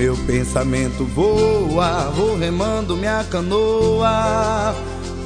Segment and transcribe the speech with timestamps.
[0.00, 4.74] meu pensamento voa, vou remando minha canoa,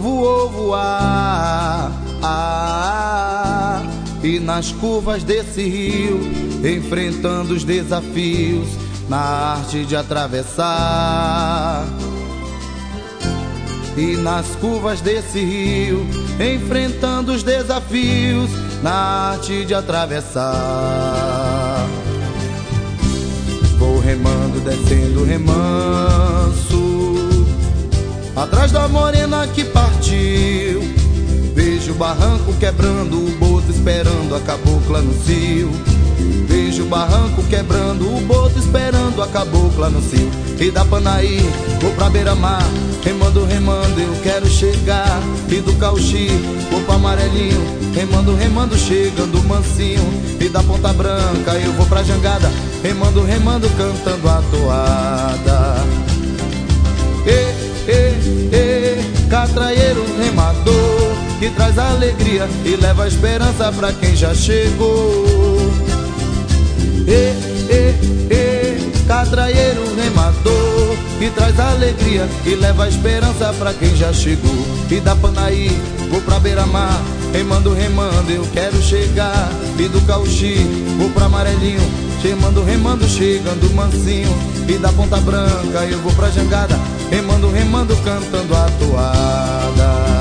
[0.01, 1.93] voou voar.
[2.21, 3.81] Ah,
[4.21, 6.19] e nas curvas desse rio,
[6.65, 8.67] enfrentando os desafios,
[9.09, 11.87] na arte de atravessar.
[13.97, 16.05] E nas curvas desse rio,
[16.41, 18.51] enfrentando os desafios,
[18.83, 18.91] na
[19.35, 21.25] arte de atravessar.
[24.55, 27.07] Remando, descendo remanso,
[28.37, 30.83] atrás da morena que partiu.
[31.55, 35.71] Vejo o barranco quebrando, o boto esperando a cabocla no cio.
[36.47, 40.31] Vejo o barranco quebrando, o boto esperando a cabocla no cio.
[40.59, 41.41] E da Panaí,
[41.81, 42.63] vou pra beira-mar,
[43.03, 45.21] remando, remando, eu quero chegar.
[45.49, 46.29] E do Cauxi,
[46.71, 47.61] vou pra Amarelinho,
[47.93, 50.05] remando, remando, chegando mansinho.
[50.41, 52.51] E da Ponta Branca, eu vou pra Jangada,
[52.85, 55.77] remando, remando, cantando a toada.
[57.27, 65.25] E, e, e, catraieiro remador, que traz alegria e leva esperança pra quem já chegou.
[67.09, 67.33] E,
[67.73, 67.95] e,
[68.31, 74.67] e, catraieiro remador, que traz alegria e leva esperança pra quem já chegou.
[74.91, 75.71] E da Panaí,
[76.11, 77.03] vou pra beira-mar,
[77.33, 79.51] remando, remando, eu quero chegar.
[79.79, 80.57] E do Cauxi,
[80.99, 81.81] vou pra Amarelinho,
[82.25, 84.35] remando, remando, chegando mansinho.
[84.67, 86.75] E da Ponta Branca, eu vou pra Jangada,
[87.11, 90.15] remando, remando, cantando a toada.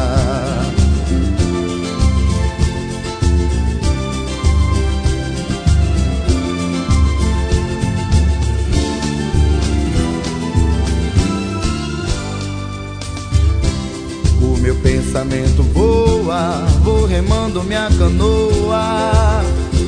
[14.41, 19.41] O meu pensamento voa, vou remando minha canoa,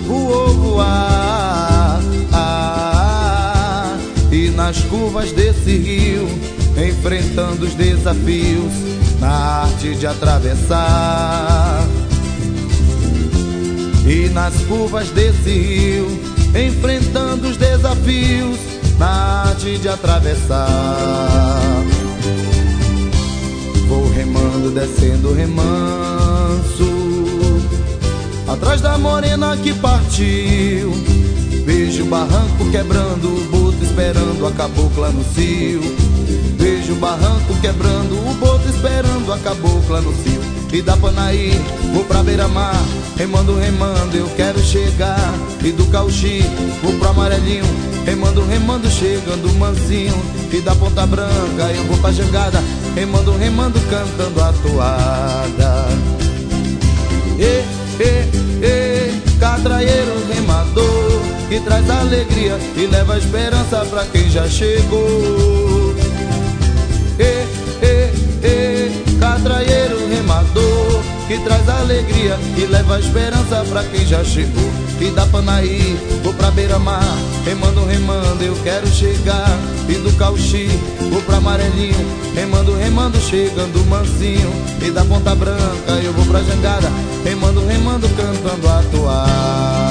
[0.07, 1.44] voou voar.
[4.65, 6.27] Nas curvas desse rio,
[6.75, 8.73] enfrentando os desafios,
[9.19, 11.87] na arte de atravessar.
[14.07, 16.07] E nas curvas desse rio,
[16.55, 18.57] enfrentando os desafios,
[18.97, 20.65] na arte de atravessar.
[23.87, 26.89] Vou remando, descendo remanso
[28.47, 30.91] Atrás da morena que partiu
[31.65, 33.54] Vejo o barranco quebrando, o
[33.95, 35.79] esperando a cabocla no cio.
[36.57, 40.41] Vejo o barranco quebrando, o boto esperando a cabocla no cio.
[40.73, 41.51] E da Panaí,
[41.93, 42.75] vou pra beira-mar
[43.15, 45.33] Remando, remando, eu quero chegar.
[45.63, 46.41] E do Cauxi,
[46.83, 47.63] vou pro Amarelinho
[48.05, 50.13] Remando, remando, chegando mansinho.
[50.51, 52.61] E da Ponta Branca eu vou pra Jangada
[52.93, 55.64] Remando, remando, cantando a toada
[61.99, 65.95] alegria e leva esperança pra quem já chegou.
[67.17, 74.69] E, e, e, catraieiro remador Que traz alegria e leva esperança pra quem já chegou.
[74.99, 77.03] E da Panaí, vou pra beira-mar
[77.43, 79.49] Remando, remando, eu quero chegar.
[79.87, 80.67] E do Cauxi,
[81.11, 81.95] vou pra Amarelinho
[82.33, 84.51] Remando, remando, chegando mansinho.
[84.81, 86.91] E da Ponta Branca, eu vou pra Jangada
[87.23, 89.84] Remando, remando, cantando a toada